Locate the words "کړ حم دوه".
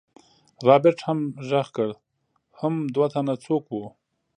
1.75-3.07